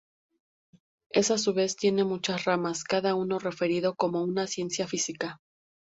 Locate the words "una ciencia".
4.23-4.87